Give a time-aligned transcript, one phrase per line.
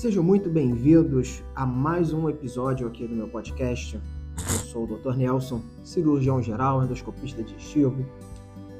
[0.00, 4.00] Sejam muito bem-vindos a mais um episódio aqui do meu podcast.
[4.38, 5.14] Eu sou o Dr.
[5.14, 8.06] Nelson, cirurgião geral, endoscopista digestivo,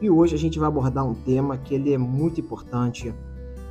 [0.00, 3.14] e hoje a gente vai abordar um tema que ele é muito importante.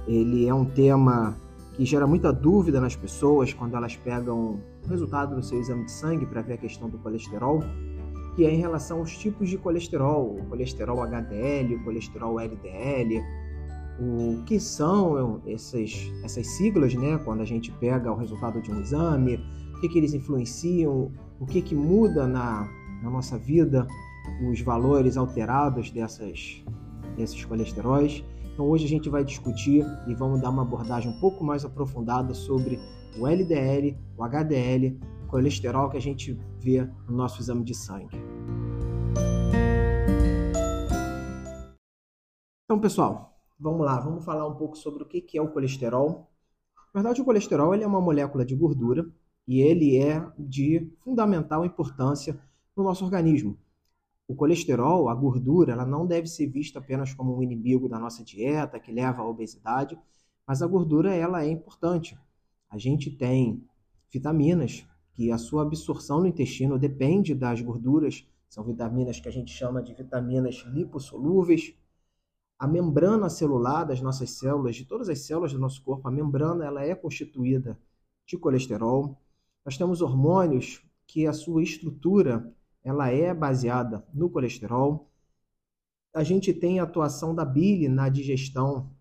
[0.08, 1.36] Ele é um tema
[1.74, 5.92] que gera muita dúvida nas pessoas quando elas pegam o resultado do seu exame de
[5.92, 7.64] sangue para ver a questão do colesterol,
[8.36, 13.24] que é em relação aos tipos de colesterol, o colesterol HDL, o colesterol LDL,
[14.00, 15.92] o que são essas,
[16.24, 17.18] essas siglas, né?
[17.20, 19.40] Quando a gente pega o resultado de um exame,
[19.76, 22.68] o que, que eles influenciam, o que, que muda na,
[23.04, 23.86] na nossa vida,
[24.50, 26.64] os valores alterados dessas,
[27.16, 28.24] desses colesteróis.
[28.54, 32.34] Então hoje a gente vai discutir e vamos dar uma abordagem um pouco mais aprofundada
[32.34, 32.80] sobre
[33.20, 38.18] o LDL, o HDL, o colesterol que a gente vê no nosso exame de sangue.
[42.66, 43.29] Então, pessoal,
[43.60, 46.32] Vamos lá, vamos falar um pouco sobre o que é o colesterol.
[46.94, 49.06] Na verdade, o colesterol ele é uma molécula de gordura
[49.46, 52.40] e ele é de fundamental importância
[52.74, 53.60] no nosso organismo.
[54.30, 58.24] O colesterol, a gordura, ela não deve ser vista apenas como um inimigo da nossa
[58.24, 60.00] dieta que leva à obesidade,
[60.48, 62.18] mas a gordura ela é importante.
[62.70, 63.62] A gente tem
[64.10, 69.52] vitaminas que a sua absorção no intestino depende das gorduras, são vitaminas que a gente
[69.52, 71.74] chama de vitaminas lipossolúveis,
[72.60, 76.66] a membrana celular das nossas células, de todas as células do nosso corpo, a membrana
[76.66, 77.80] ela é constituída
[78.28, 79.18] de colesterol.
[79.64, 85.10] Nós temos hormônios que a sua estrutura ela é baseada no colesterol.
[86.14, 88.92] A gente tem a atuação da bile na digestão,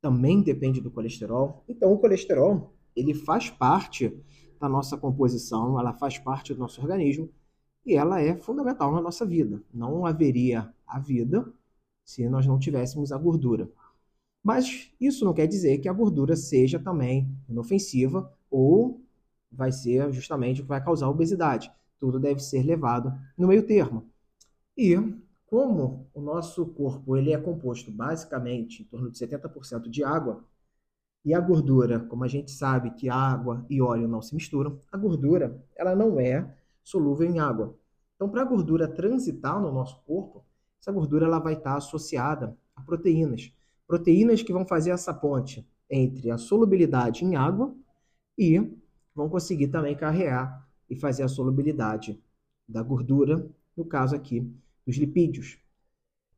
[0.00, 1.64] também depende do colesterol.
[1.68, 4.16] Então o colesterol, ele faz parte
[4.60, 7.28] da nossa composição, ela faz parte do nosso organismo
[7.84, 9.60] e ela é fundamental na nossa vida.
[9.74, 11.52] Não haveria a vida
[12.04, 13.70] se nós não tivéssemos a gordura.
[14.42, 19.00] Mas isso não quer dizer que a gordura seja também inofensiva ou
[19.50, 21.70] vai ser justamente o que vai causar obesidade.
[21.98, 24.10] Tudo deve ser levado no meio termo.
[24.76, 24.96] E
[25.46, 30.44] como o nosso corpo ele é composto basicamente em torno de 70% de água,
[31.24, 34.96] e a gordura, como a gente sabe que água e óleo não se misturam, a
[34.96, 36.52] gordura ela não é
[36.82, 37.76] solúvel em água.
[38.16, 40.44] Então, para a gordura transitar no nosso corpo,
[40.82, 43.54] essa gordura ela vai estar associada a proteínas.
[43.86, 47.72] Proteínas que vão fazer essa ponte entre a solubilidade em água
[48.36, 48.58] e
[49.14, 52.20] vão conseguir também carrear e fazer a solubilidade
[52.68, 54.40] da gordura, no caso aqui
[54.84, 55.56] dos lipídios.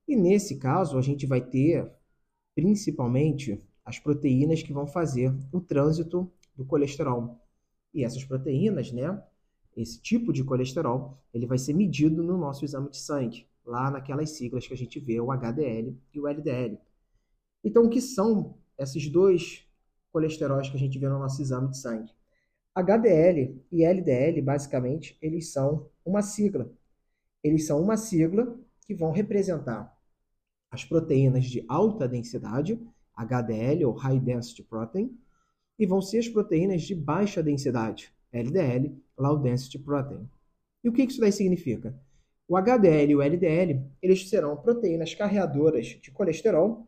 [0.06, 1.90] E nesse caso, a gente vai ter
[2.54, 7.40] principalmente as proteínas que vão fazer o trânsito do colesterol.
[7.94, 9.22] E essas proteínas, né,
[9.74, 14.30] esse tipo de colesterol, ele vai ser medido no nosso exame de sangue lá naquelas
[14.30, 16.78] siglas que a gente vê, o HDL e o LDL.
[17.62, 19.66] Então, o que são esses dois
[20.12, 22.12] colesteróis que a gente vê no nosso exame de sangue?
[22.74, 26.70] HDL e LDL, basicamente, eles são uma sigla.
[27.42, 29.96] Eles são uma sigla que vão representar
[30.70, 32.80] as proteínas de alta densidade,
[33.16, 35.16] HDL ou High Density Protein,
[35.78, 40.28] e vão ser as proteínas de baixa densidade, LDL, Low Density Protein.
[40.82, 41.96] E o que isso daí significa?
[42.46, 46.86] O HDL e o LDL, eles serão proteínas carreadoras de colesterol,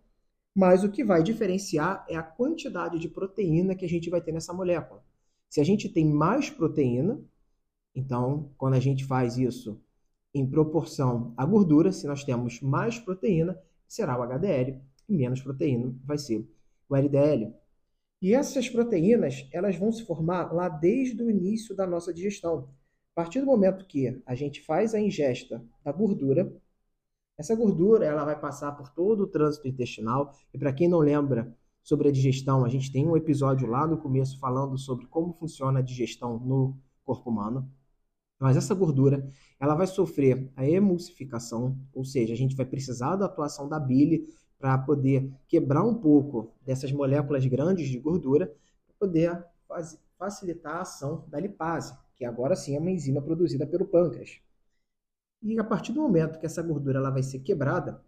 [0.55, 4.33] mas o que vai diferenciar é a quantidade de proteína que a gente vai ter
[4.33, 5.03] nessa molécula.
[5.49, 7.21] Se a gente tem mais proteína,
[7.95, 9.81] então, quando a gente faz isso
[10.35, 14.79] em proporção à gordura, se nós temos mais proteína, será o HDL,
[15.09, 16.47] e menos proteína vai ser
[16.89, 17.55] o LDL.
[18.21, 22.69] E essas proteínas, elas vão se formar lá desde o início da nossa digestão.
[23.17, 26.55] A partir do momento que a gente faz a ingesta da gordura,
[27.39, 30.35] essa gordura ela vai passar por todo o trânsito intestinal.
[30.53, 33.97] E para quem não lembra sobre a digestão, a gente tem um episódio lá no
[33.97, 36.77] começo falando sobre como funciona a digestão no
[37.07, 37.67] corpo humano.
[38.39, 39.27] Mas essa gordura,
[39.59, 44.29] ela vai sofrer a emulsificação, ou seja, a gente vai precisar da atuação da bile
[44.59, 48.55] para poder quebrar um pouco dessas moléculas grandes de gordura,
[48.87, 49.47] para poder
[50.19, 54.41] facilitar a ação da lipase que agora sim é uma enzima produzida pelo pâncreas.
[55.43, 58.03] E a partir do momento que essa gordura ela vai ser quebrada,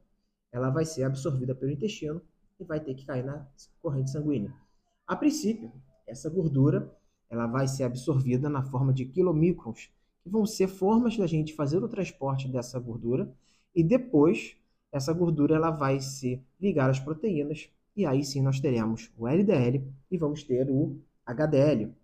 [0.51, 2.21] ela vai ser absorvida pelo intestino
[2.59, 3.47] e vai ter que cair na
[3.81, 4.53] corrente sanguínea.
[5.07, 5.71] A princípio,
[6.07, 6.91] essa gordura
[7.31, 9.91] ela vai ser absorvida na forma de quilomicrons,
[10.23, 13.31] que vão ser formas da gente fazer o transporte dessa gordura
[13.75, 14.57] e depois
[14.91, 19.85] essa gordura ela vai se ligar às proteínas e aí sim nós teremos o LDL
[20.11, 21.95] e vamos ter o HDL,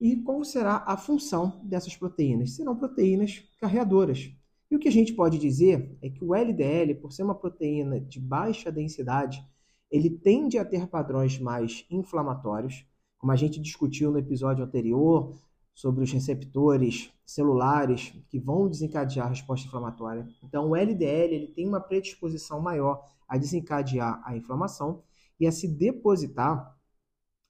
[0.00, 2.52] e qual será a função dessas proteínas?
[2.52, 4.30] Serão proteínas carreadoras.
[4.70, 8.00] E o que a gente pode dizer é que o LDL, por ser uma proteína
[8.00, 9.44] de baixa densidade,
[9.90, 12.84] ele tende a ter padrões mais inflamatórios.
[13.16, 15.34] como a gente discutiu no episódio anterior
[15.74, 20.28] sobre os receptores celulares que vão desencadear a resposta inflamatória.
[20.42, 25.02] Então, o LDL ele tem uma predisposição maior a desencadear a inflamação
[25.40, 26.76] e a se depositar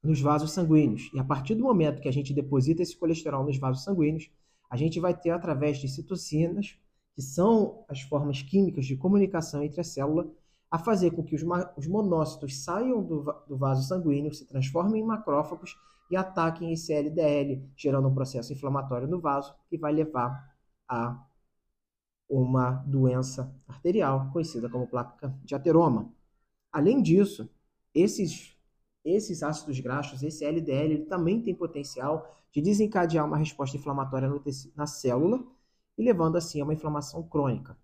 [0.04, 1.10] nos vasos sanguíneos.
[1.14, 4.30] E a partir do momento que a gente deposita esse colesterol nos vasos sanguíneos,
[4.70, 6.78] a gente vai ter, através de citocinas,
[7.14, 10.30] que são as formas químicas de comunicação entre a célula,
[10.70, 11.42] a fazer com que os,
[11.76, 15.76] os monócitos saiam do, do vaso sanguíneo, se transformem em macrófagos
[16.10, 20.52] e ataquem esse LDL, gerando um processo inflamatório no vaso que vai levar
[20.88, 21.24] a
[22.28, 26.12] uma doença arterial conhecida como placa de ateroma.
[26.72, 27.48] Além disso,
[27.94, 28.53] esses
[29.04, 34.30] esses ácidos graxos, esse LDL, ele também tem potencial de desencadear uma resposta inflamatória
[34.74, 35.44] na célula
[35.98, 37.76] e levando assim a uma inflamação crônica.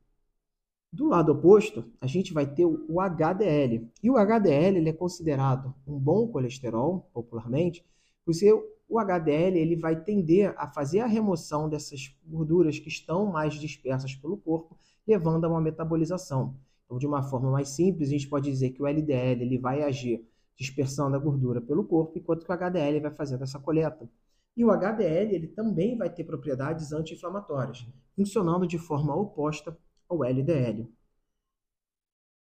[0.92, 3.88] Do lado oposto, a gente vai ter o HDL.
[4.02, 7.84] E o HDL ele é considerado um bom colesterol, popularmente,
[8.24, 8.52] porque
[8.88, 14.16] o HDL ele vai tender a fazer a remoção dessas gorduras que estão mais dispersas
[14.16, 14.76] pelo corpo,
[15.06, 16.56] levando a uma metabolização.
[16.84, 19.84] Então, de uma forma mais simples, a gente pode dizer que o LDL ele vai
[19.84, 20.26] agir
[20.60, 24.06] dispersando a gordura pelo corpo, enquanto que o HDL vai fazendo essa coleta.
[24.54, 29.74] E o HDL ele também vai ter propriedades anti-inflamatórias, funcionando de forma oposta
[30.06, 30.86] ao LDL.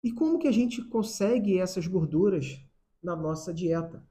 [0.05, 2.65] E como que a gente consegue essas gorduras
[3.03, 4.07] na nossa dieta?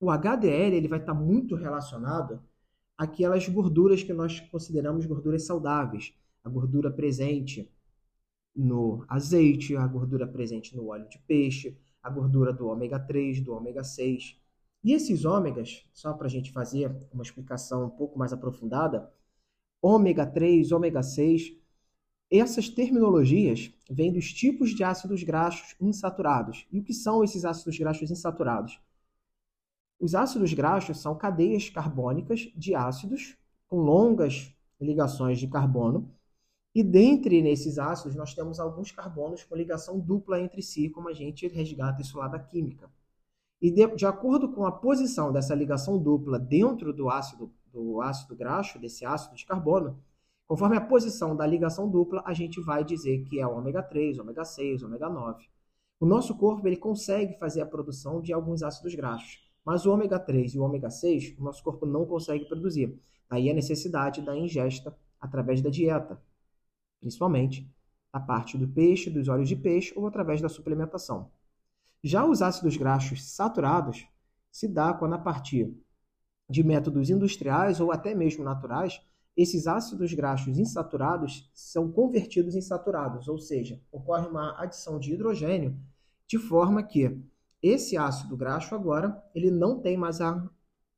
[0.00, 2.42] O HDL ele vai estar muito relacionado
[2.96, 6.14] àquelas gorduras que nós consideramos gorduras saudáveis.
[6.42, 7.70] A gordura presente
[8.56, 13.54] no azeite, a gordura presente no óleo de peixe, a gordura do ômega 3, do
[13.54, 14.40] ômega 6.
[14.84, 19.12] E esses ômegas, só para a gente fazer uma explicação um pouco mais aprofundada,
[19.80, 21.56] ômega 3, ômega 6,
[22.30, 26.66] essas terminologias vêm dos tipos de ácidos graxos insaturados.
[26.72, 28.80] E o que são esses ácidos graxos insaturados?
[30.00, 33.36] Os ácidos graxos são cadeias carbônicas de ácidos
[33.68, 36.10] com longas ligações de carbono.
[36.74, 41.12] E dentre nesses ácidos, nós temos alguns carbonos com ligação dupla entre si, como a
[41.12, 42.90] gente resgata isso lá da química.
[43.60, 48.34] E de, de acordo com a posição dessa ligação dupla dentro do ácido, do ácido
[48.34, 49.98] graxo, desse ácido de carbono,
[50.48, 54.44] conforme a posição da ligação dupla, a gente vai dizer que é ômega 3, ômega
[54.44, 55.46] 6, ômega 9.
[56.00, 59.40] O nosso corpo ele consegue fazer a produção de alguns ácidos graxos.
[59.64, 62.98] Mas o ômega 3 e o ômega 6, o nosso corpo não consegue produzir.
[63.28, 66.20] Daí a necessidade da ingesta através da dieta,
[67.02, 67.68] principalmente
[68.12, 71.30] a parte do peixe, dos óleos de peixe ou através da suplementação.
[72.02, 74.06] Já os ácidos graxos saturados
[74.50, 75.74] se dá quando a partir
[76.48, 79.00] de métodos industriais ou até mesmo naturais,
[79.36, 85.76] esses ácidos graxos insaturados são convertidos em saturados, ou seja, ocorre uma adição de hidrogênio
[86.28, 87.18] de forma que
[87.62, 90.48] esse ácido graxo agora, ele não tem mais a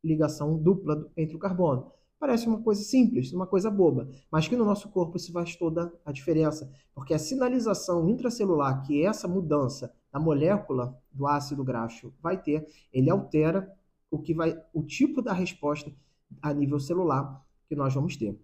[0.02, 1.92] ligação dupla entre o carbono.
[2.18, 5.92] Parece uma coisa simples, uma coisa boba, mas que no nosso corpo isso faz toda
[6.04, 12.40] a diferença, porque a sinalização intracelular que essa mudança da molécula do ácido graxo vai
[12.40, 13.70] ter, ele altera
[14.10, 15.92] o que vai o tipo da resposta
[16.40, 18.38] a nível celular que nós vamos ter.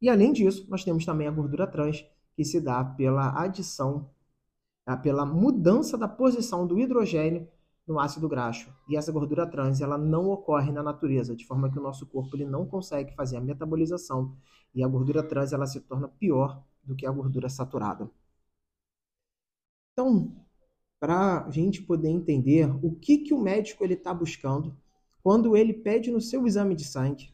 [0.00, 2.04] E além disso, nós temos também a gordura trans,
[2.34, 4.10] que se dá pela adição,
[5.02, 7.46] pela mudança da posição do hidrogênio
[7.92, 8.72] no ácido graxo.
[8.88, 12.34] E essa gordura trans ela não ocorre na natureza, de forma que o nosso corpo
[12.34, 14.34] ele não consegue fazer a metabolização
[14.74, 18.10] e a gordura trans ela se torna pior do que a gordura saturada.
[19.92, 20.34] Então,
[20.98, 24.74] para a gente poder entender o que, que o médico ele está buscando
[25.22, 27.30] quando ele pede no seu exame de sangue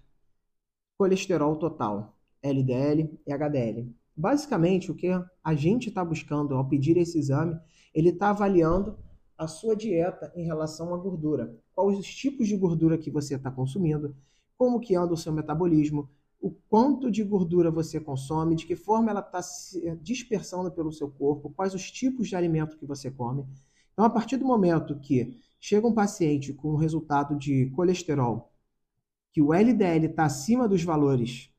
[0.98, 3.94] colesterol total, LDL e HDL.
[4.16, 5.08] Basicamente, o que
[5.44, 7.56] a gente está buscando ao pedir esse exame,
[7.94, 8.98] ele está avaliando
[9.38, 11.56] a sua dieta em relação à gordura.
[11.74, 14.14] Quais os tipos de gordura que você está consumindo,
[14.58, 19.10] como que anda o seu metabolismo, o quanto de gordura você consome, de que forma
[19.10, 23.46] ela está se dispersando pelo seu corpo, quais os tipos de alimento que você come.
[23.92, 28.52] Então, a partir do momento que chega um paciente com um resultado de colesterol,
[29.32, 31.50] que o LDL está acima dos valores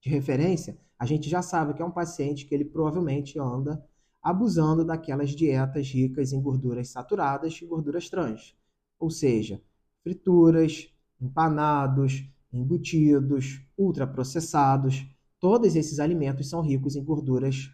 [0.00, 3.84] de referência, a gente já sabe que é um paciente que ele provavelmente anda
[4.22, 8.56] abusando daquelas dietas ricas em gorduras saturadas e gorduras trans,
[8.98, 9.60] ou seja,
[10.02, 15.06] frituras, empanados, embutidos, ultraprocessados.
[15.40, 17.70] Todos esses alimentos são ricos em gorduras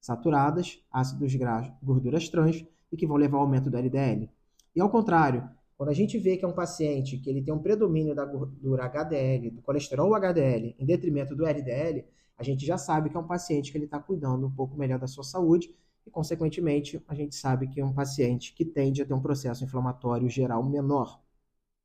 [0.00, 4.30] saturadas, ácidos graxos, gorduras trans e que vão levar ao aumento do LDL.
[4.74, 7.58] E ao contrário, quando a gente vê que é um paciente que ele tem um
[7.58, 12.04] predomínio da gordura HDL, do colesterol HDL, em detrimento do LDL,
[12.38, 14.98] a gente já sabe que é um paciente que ele está cuidando um pouco melhor
[14.98, 15.74] da sua saúde
[16.06, 19.64] e, consequentemente, a gente sabe que é um paciente que tende a ter um processo
[19.64, 21.20] inflamatório geral menor.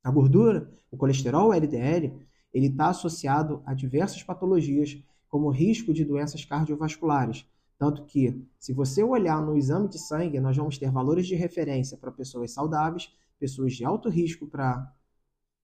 [0.04, 2.14] A gordura, o colesterol LDL,
[2.54, 7.46] ele está associado a diversas patologias, como risco de doenças cardiovasculares.
[7.78, 11.98] Tanto que, se você olhar no exame de sangue, nós vamos ter valores de referência
[11.98, 14.94] para pessoas saudáveis, pessoas de alto risco para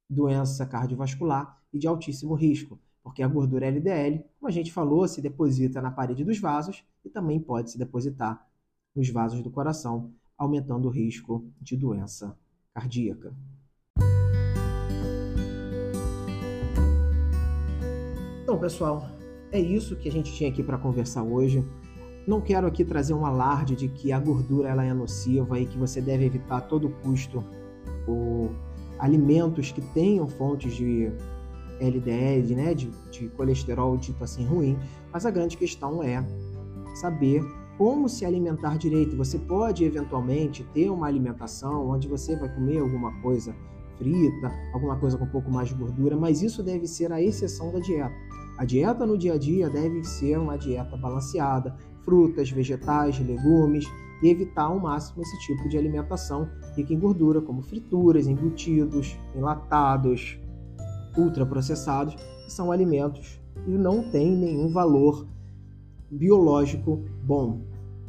[0.10, 5.22] doença cardiovascular e de altíssimo risco, porque a gordura LDL, como a gente falou, se
[5.22, 8.44] deposita na parede dos vasos e também pode se depositar
[8.96, 12.36] nos vasos do coração, aumentando o risco de doença
[12.74, 13.32] cardíaca.
[18.42, 19.08] Então, pessoal,
[19.52, 21.64] é isso que a gente tinha aqui para conversar hoje.
[22.28, 25.78] Não quero aqui trazer um alarde de que a gordura ela é nociva e que
[25.78, 27.44] você deve evitar a todo custo
[28.08, 28.50] o
[29.00, 31.12] alimentos que tenham fontes de
[31.80, 34.78] LDL, né, de, de colesterol dito assim ruim,
[35.12, 36.26] mas a grande questão é
[36.96, 37.44] saber
[37.78, 39.16] como se alimentar direito.
[39.16, 43.56] Você pode eventualmente ter uma alimentação onde você vai comer alguma coisa
[43.98, 47.72] frita, alguma coisa com um pouco mais de gordura, mas isso deve ser a exceção
[47.72, 48.16] da dieta.
[48.58, 53.86] A dieta no dia a dia deve ser uma dieta balanceada, frutas, vegetais, legumes,
[54.22, 60.40] e evitar ao máximo esse tipo de alimentação rica em gordura, como frituras, embutidos, enlatados,
[61.18, 65.28] ultraprocessados, que são alimentos que não têm nenhum valor
[66.10, 67.62] biológico bom.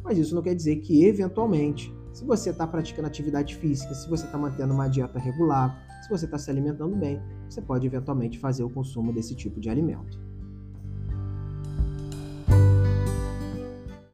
[0.03, 4.25] Mas isso não quer dizer que, eventualmente, se você está praticando atividade física, se você
[4.25, 8.63] está mantendo uma dieta regular, se você está se alimentando bem, você pode eventualmente fazer
[8.63, 10.19] o consumo desse tipo de alimento.